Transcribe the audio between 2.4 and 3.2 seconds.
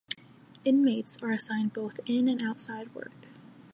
outside work.